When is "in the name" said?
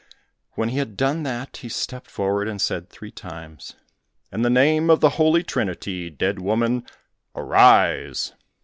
4.31-4.89